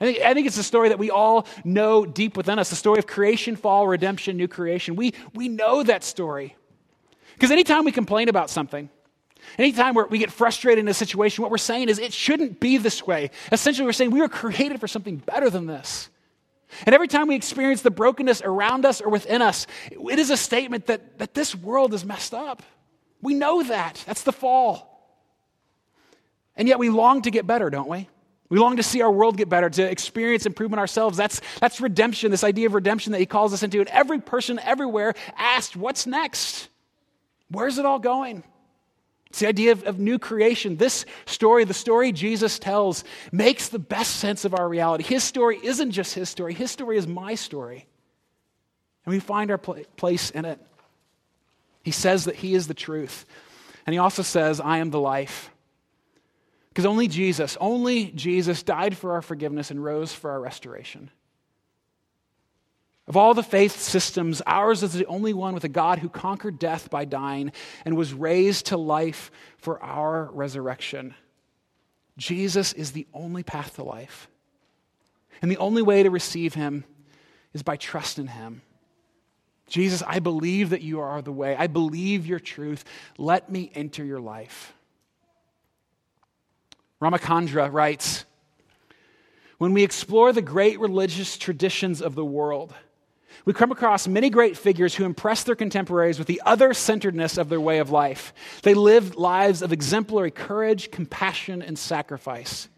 [0.00, 2.76] I think, I think it's a story that we all know deep within us the
[2.76, 4.94] story of creation, fall, redemption, new creation.
[4.94, 6.54] We, we know that story.
[7.38, 8.90] Because anytime we complain about something,
[9.58, 13.06] anytime we get frustrated in a situation, what we're saying is it shouldn't be this
[13.06, 13.30] way.
[13.52, 16.10] Essentially, we're saying we were created for something better than this.
[16.84, 20.36] And every time we experience the brokenness around us or within us, it is a
[20.36, 22.60] statement that, that this world is messed up.
[23.22, 24.02] We know that.
[24.04, 24.84] That's the fall.
[26.56, 28.08] And yet we long to get better, don't we?
[28.48, 31.16] We long to see our world get better, to experience improvement ourselves.
[31.16, 33.78] That's, that's redemption, this idea of redemption that he calls us into.
[33.78, 36.68] And every person everywhere asked, What's next?
[37.50, 38.42] Where's it all going?
[39.30, 40.76] It's the idea of, of, new creation.
[40.76, 45.04] This story, the story Jesus tells, makes the best sense of our reality.
[45.04, 47.86] His story isn't just his story, his story is my story.
[49.04, 50.60] And we find our pl- place in it.
[51.82, 53.26] He says that he is the truth.
[53.86, 55.50] And he also says, I am the life.
[56.68, 61.10] Because only Jesus, only Jesus died for our forgiveness and rose for our restoration.
[63.08, 66.58] Of all the faith systems, ours is the only one with a God who conquered
[66.58, 67.52] death by dying
[67.86, 71.14] and was raised to life for our resurrection.
[72.18, 74.28] Jesus is the only path to life.
[75.40, 76.84] And the only way to receive him
[77.54, 78.60] is by trust in him.
[79.68, 81.56] Jesus, I believe that you are the way.
[81.56, 82.84] I believe your truth.
[83.16, 84.74] Let me enter your life.
[87.00, 88.26] Ramachandra writes
[89.56, 92.74] When we explore the great religious traditions of the world,
[93.44, 97.48] we come across many great figures who impress their contemporaries with the other centeredness of
[97.48, 98.32] their way of life.
[98.62, 102.68] They lived lives of exemplary courage, compassion, and sacrifice.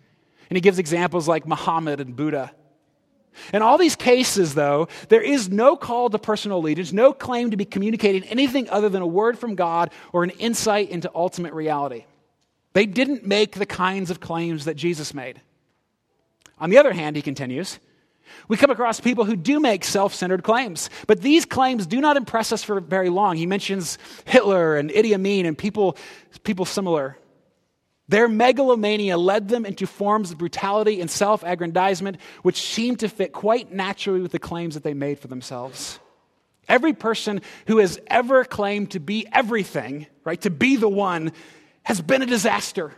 [0.48, 2.52] And he gives examples like Muhammad and Buddha.
[3.52, 7.56] In all these cases, though, there is no call to personal allegiance, no claim to
[7.56, 12.04] be communicating anything other than a word from God or an insight into ultimate reality.
[12.72, 15.40] They didn't make the kinds of claims that Jesus made.
[16.58, 17.78] On the other hand, he continues,
[18.48, 22.16] we come across people who do make self centered claims, but these claims do not
[22.16, 23.36] impress us for very long.
[23.36, 25.96] He mentions Hitler and Idi Amin and people,
[26.42, 27.16] people similar.
[28.08, 33.32] Their megalomania led them into forms of brutality and self aggrandizement, which seemed to fit
[33.32, 36.00] quite naturally with the claims that they made for themselves.
[36.68, 41.32] Every person who has ever claimed to be everything, right, to be the one,
[41.84, 42.92] has been a disaster.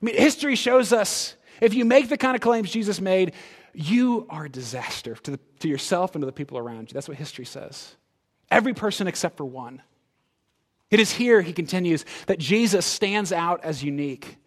[0.00, 3.32] I mean, history shows us if you make the kind of claims Jesus made,
[3.78, 6.94] you are a disaster to, the, to yourself and to the people around you.
[6.94, 7.94] That's what history says.
[8.50, 9.82] Every person except for one.
[10.90, 14.38] It is here, he continues, that Jesus stands out as unique.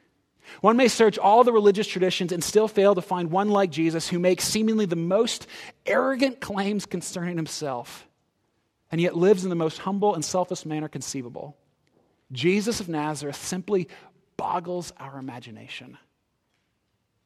[0.59, 4.09] One may search all the religious traditions and still fail to find one like Jesus
[4.09, 5.47] who makes seemingly the most
[5.85, 8.07] arrogant claims concerning himself
[8.91, 11.55] and yet lives in the most humble and selfless manner conceivable.
[12.33, 13.87] Jesus of Nazareth simply
[14.35, 15.97] boggles our imagination.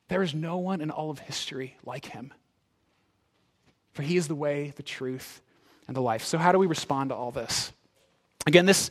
[0.07, 2.33] There is no one in all of history like him.
[3.93, 5.41] For he is the way, the truth,
[5.87, 6.23] and the life.
[6.25, 7.71] So, how do we respond to all this?
[8.45, 8.89] Again, this,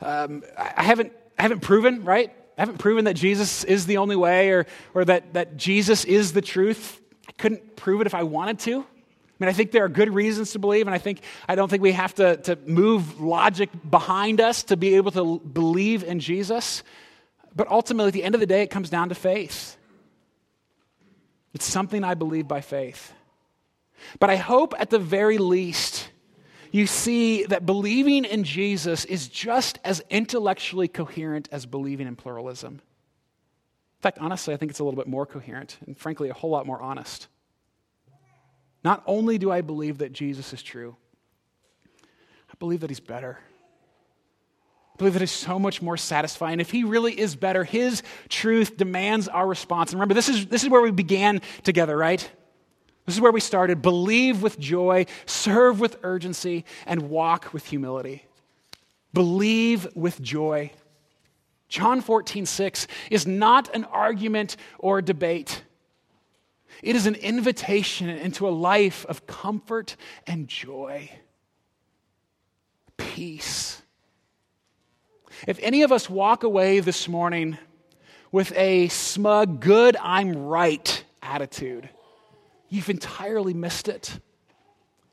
[0.00, 2.32] um, I, haven't, I haven't proven, right?
[2.58, 6.32] I haven't proven that Jesus is the only way or, or that, that Jesus is
[6.32, 7.00] the truth.
[7.28, 8.80] I couldn't prove it if I wanted to.
[8.80, 11.68] I mean, I think there are good reasons to believe, and I think I don't
[11.68, 16.20] think we have to, to move logic behind us to be able to believe in
[16.20, 16.82] Jesus.
[17.54, 19.75] But ultimately, at the end of the day, it comes down to faith.
[21.56, 23.14] It's something I believe by faith.
[24.20, 26.10] But I hope at the very least
[26.70, 32.74] you see that believing in Jesus is just as intellectually coherent as believing in pluralism.
[32.74, 36.50] In fact, honestly, I think it's a little bit more coherent and frankly, a whole
[36.50, 37.26] lot more honest.
[38.84, 40.94] Not only do I believe that Jesus is true,
[42.50, 43.38] I believe that he's better.
[44.96, 46.58] I believe it is so much more satisfying.
[46.58, 49.90] If he really is better, his truth demands our response.
[49.92, 52.26] And remember, this is, this is where we began together, right?
[53.04, 53.82] This is where we started.
[53.82, 58.24] Believe with joy, serve with urgency, and walk with humility.
[59.12, 60.72] Believe with joy.
[61.68, 65.62] John 14, 6 is not an argument or a debate.
[66.82, 71.10] It is an invitation into a life of comfort and joy,
[72.96, 73.82] peace
[75.46, 77.58] if any of us walk away this morning
[78.32, 81.88] with a smug, good, I'm right attitude,
[82.68, 84.18] you've entirely missed it.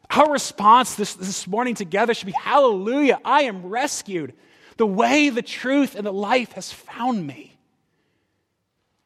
[0.10, 4.34] Our response this, this morning together should be Hallelujah, I am rescued.
[4.78, 7.56] The way, the truth, and the life has found me.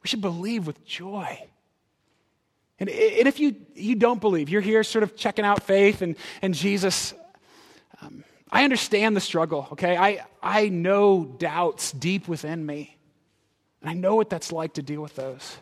[0.01, 1.45] We should believe with joy.
[2.79, 6.15] And, and if you, you don't believe, you're here sort of checking out faith and,
[6.41, 7.13] and Jesus,
[8.51, 9.97] I understand the struggle, okay?
[9.97, 12.97] I, I know doubts deep within me.
[13.81, 15.57] And I know what that's like to deal with those.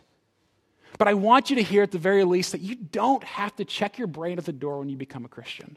[0.98, 3.64] But I want you to hear at the very least that you don't have to
[3.64, 5.76] check your brain at the door when you become a Christian.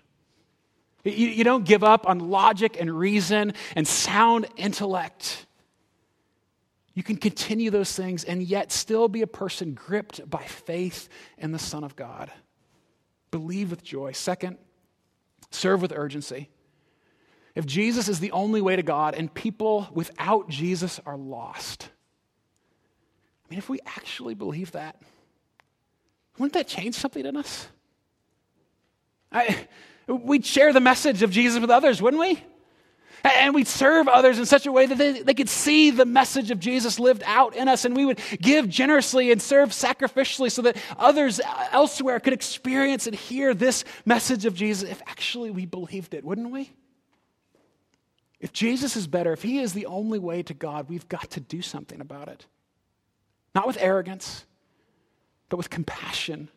[1.03, 5.45] You, you don't give up on logic and reason and sound intellect.
[6.93, 11.51] You can continue those things and yet still be a person gripped by faith in
[11.51, 12.31] the Son of God.
[13.31, 14.11] Believe with joy.
[14.11, 14.57] Second,
[15.51, 16.49] serve with urgency.
[17.59, 21.89] If Jesus is the only way to God and people without Jesus are lost,
[23.43, 24.95] I mean, if we actually believe that,
[26.37, 27.67] wouldn't that change something in us?
[29.29, 29.67] I,
[30.07, 32.41] we'd share the message of Jesus with others, wouldn't we?
[33.25, 36.51] And we'd serve others in such a way that they, they could see the message
[36.51, 37.83] of Jesus lived out in us.
[37.83, 41.41] And we would give generously and serve sacrificially so that others
[41.73, 46.51] elsewhere could experience and hear this message of Jesus if actually we believed it, wouldn't
[46.51, 46.71] we?
[48.39, 51.39] If Jesus is better, if he is the only way to God, we've got to
[51.39, 52.45] do something about it.
[53.53, 54.45] Not with arrogance,
[55.49, 56.49] but with compassion.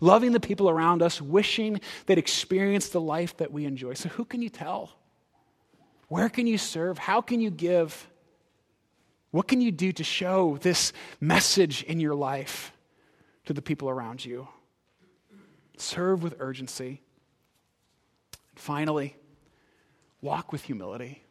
[0.00, 3.94] Loving the people around us, wishing they'd experience the life that we enjoy.
[3.94, 4.90] So, who can you tell?
[6.08, 6.96] Where can you serve?
[6.96, 8.08] How can you give?
[9.30, 12.72] What can you do to show this message in your life
[13.46, 14.48] to the people around you?
[15.76, 17.00] Serve with urgency.
[18.50, 19.16] And Finally,
[20.22, 21.22] walk with humility.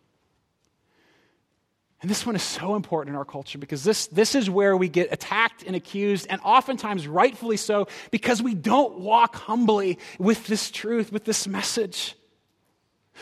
[2.02, 4.88] And this one is so important in our culture because this, this is where we
[4.88, 10.72] get attacked and accused, and oftentimes rightfully so, because we don't walk humbly with this
[10.72, 12.16] truth, with this message.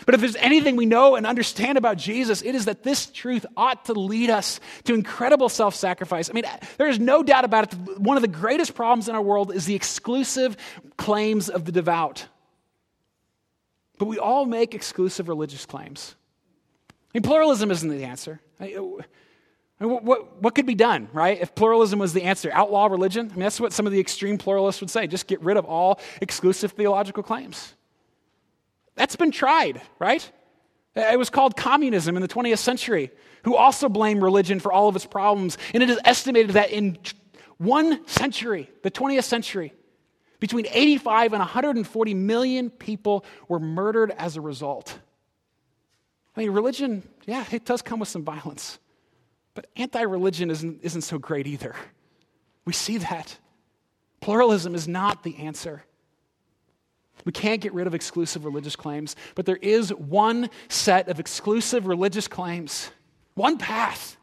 [0.06, 3.48] But if there's anything we know and understand about Jesus, it is that this truth
[3.56, 6.30] ought to lead us to incredible self sacrifice.
[6.30, 6.46] I mean,
[6.78, 8.00] there is no doubt about it.
[8.00, 10.56] One of the greatest problems in our world is the exclusive
[10.98, 12.28] claims of the devout.
[13.98, 16.16] But we all make exclusive religious claims.
[16.90, 18.40] I mean, pluralism isn't the answer.
[18.60, 19.04] I, mean,
[19.80, 21.40] what, what could be done, right?
[21.40, 23.28] If pluralism was the answer, outlaw religion?
[23.28, 25.08] I mean, that's what some of the extreme pluralists would say.
[25.08, 27.74] Just get rid of all exclusive theological claims.
[28.96, 30.30] That's been tried, right?
[30.96, 33.12] Uh, it was called communism in the 20th century,
[33.44, 35.58] who also blamed religion for all of its problems.
[35.74, 36.98] And it is estimated that in
[37.58, 39.74] one century, the 20th century,
[40.40, 45.00] between 85 and 140 million people were murdered as a result.
[46.36, 48.80] I mean, religion, yeah, it does come with some violence.
[49.56, 51.76] But anti religion isn't, isn't so great either.
[52.66, 53.38] We see that.
[54.22, 55.84] Pluralism is not the answer.
[57.26, 61.88] We can't get rid of exclusive religious claims, but there is one set of exclusive
[61.88, 62.92] religious claims,
[63.34, 64.18] one path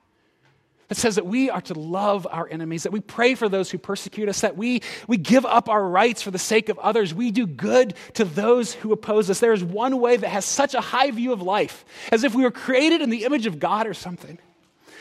[0.89, 3.79] that says that we are to love our enemies, that we pray for those who
[3.79, 7.31] persecute us, that we, we give up our rights for the sake of others, we
[7.31, 9.41] do good to those who oppose us.
[9.41, 12.43] There is one way that has such a high view of life, as if we
[12.43, 14.39] were created in the image of God or something.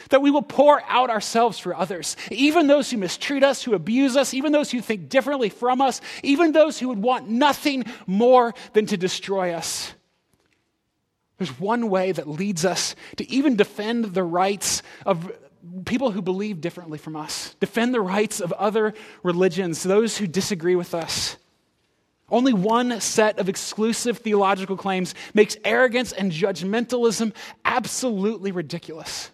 [0.10, 4.16] That we will pour out ourselves for others, even those who mistreat us, who abuse
[4.16, 8.54] us, even those who think differently from us, even those who would want nothing more
[8.74, 9.94] than to destroy us.
[11.38, 15.32] There's one way that leads us to even defend the rights of
[15.86, 18.94] people who believe differently from us, defend the rights of other
[19.24, 21.38] religions, those who disagree with us.
[22.30, 27.34] Only one set of exclusive theological claims makes arrogance and judgmentalism
[27.64, 29.30] absolutely ridiculous.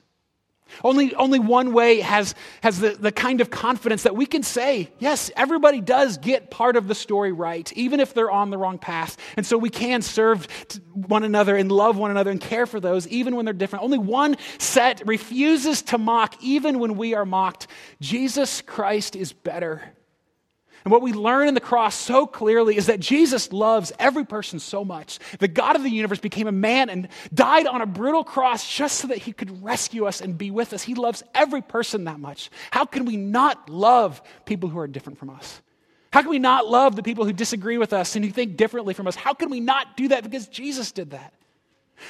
[0.84, 4.92] Only, only one way has, has the, the kind of confidence that we can say,
[5.00, 8.78] yes, everybody does get part of the story right, even if they're on the wrong
[8.78, 9.18] path.
[9.38, 10.48] And so we can serve
[10.94, 13.84] one another and love one another and care for those, even when they're different.
[13.84, 17.68] Only one set refuses to mock, even when we are mocked.
[18.00, 19.96] Jesus Christ is better.
[20.90, 24.58] And what we learn in the cross so clearly is that Jesus loves every person
[24.58, 25.20] so much.
[25.38, 28.98] The God of the universe became a man and died on a brutal cross just
[28.98, 30.82] so that he could rescue us and be with us.
[30.82, 32.50] He loves every person that much.
[32.72, 35.62] How can we not love people who are different from us?
[36.12, 38.96] How can we not love the people who disagree with us and who think differently
[38.96, 39.16] from us?
[39.16, 40.24] How can we not do that?
[40.24, 41.36] Because Jesus did that.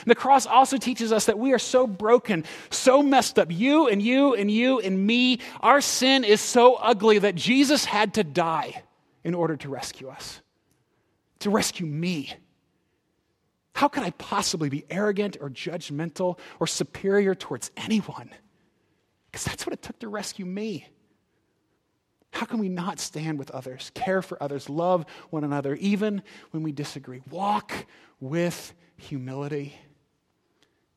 [0.05, 3.51] The cross also teaches us that we are so broken, so messed up.
[3.51, 8.13] You and you and you and me, our sin is so ugly that Jesus had
[8.15, 8.83] to die
[9.23, 10.41] in order to rescue us,
[11.39, 12.33] to rescue me.
[13.73, 18.29] How could I possibly be arrogant or judgmental or superior towards anyone?
[19.31, 20.85] Because that's what it took to rescue me.
[22.31, 26.21] How can we not stand with others, care for others, love one another, even
[26.51, 27.21] when we disagree?
[27.29, 27.73] Walk
[28.19, 29.75] with humility.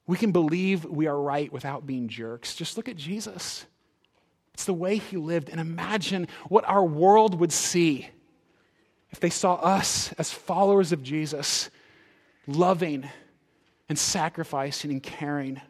[0.06, 2.54] We can believe we are right without being jerks.
[2.54, 3.64] Just look at Jesus.
[4.54, 5.48] It's the way he lived.
[5.48, 8.08] And imagine what our world would see
[9.10, 11.70] if they saw us as followers of Jesus,
[12.46, 13.08] loving
[13.88, 15.60] and sacrificing and caring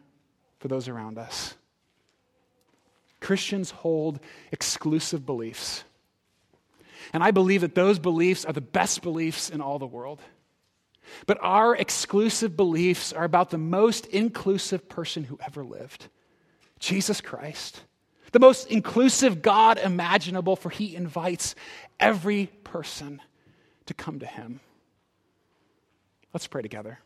[0.59, 1.55] for those around us.
[3.19, 4.19] Christians hold
[4.51, 5.83] exclusive beliefs.
[7.11, 10.21] And I believe that those beliefs are the best beliefs in all the world.
[11.25, 16.07] But our exclusive beliefs are about the most inclusive person who ever lived
[16.79, 17.81] Jesus Christ.
[18.31, 21.55] The most inclusive God imaginable, for he invites
[21.99, 23.21] every person
[23.85, 24.59] to come to him.
[26.33, 26.99] Let's pray together.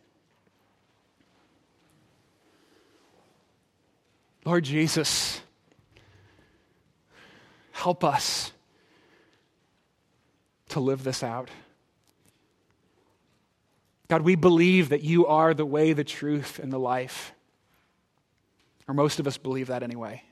[4.45, 5.41] Lord Jesus,
[7.78, 8.52] Help us
[10.70, 11.50] to live this out.
[14.08, 17.34] God, we believe that you are the way, the truth, and the life.
[18.88, 20.24] Or most of us believe that anyway.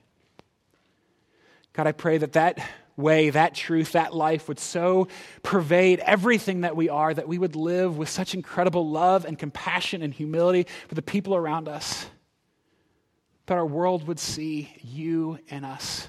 [1.74, 2.58] God, I pray that that
[2.96, 5.08] way, that truth, that life would so
[5.42, 10.00] pervade everything that we are that we would live with such incredible love and compassion
[10.00, 12.06] and humility for the people around us.
[13.44, 16.08] That our world would see you in us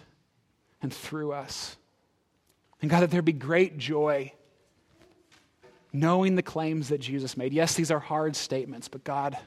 [0.82, 1.76] and through us.
[2.82, 4.32] And God, that there be great joy
[6.00, 7.54] knowing the claims that Jesus made.
[7.54, 9.38] Yes, these are hard statements, but God,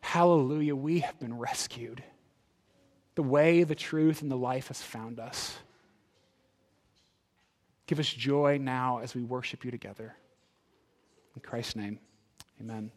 [0.00, 2.02] hallelujah, we have been rescued.
[3.14, 5.56] The way, the truth, and the life has found us.
[7.86, 10.14] Give us joy now as we worship you together.
[11.34, 11.98] In Christ's name,
[12.60, 12.90] amen.